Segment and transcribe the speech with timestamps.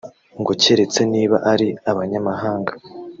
[0.39, 2.73] ngo keretse niba ari abanyamahanga